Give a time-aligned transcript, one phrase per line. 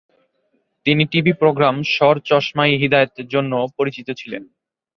[0.85, 4.43] তিনি TV programme Sar Chashma e Hidayat জন্যও পরিচিত ছিলেন।